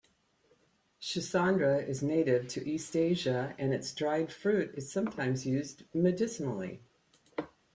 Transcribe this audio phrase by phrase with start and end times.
[0.99, 6.81] "Schisandra" is native to East Asia, and its dried fruit is sometimes used medicinally.